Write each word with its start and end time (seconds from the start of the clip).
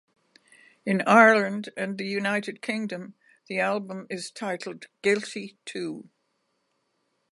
In 0.83 1.03
Ireland 1.05 1.69
and 1.77 1.99
the 1.99 2.07
United 2.07 2.59
Kingdom, 2.59 3.13
the 3.45 3.59
album 3.59 4.07
is 4.09 4.31
titled 4.31 4.87
Guilty 5.03 5.59
Too. 5.63 6.09